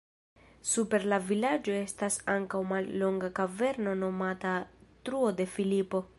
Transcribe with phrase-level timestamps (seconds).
[0.69, 4.59] Super la vilaĝo estas ankaŭ mallonga kaverno nomata
[5.07, 6.05] Truo de Filipo.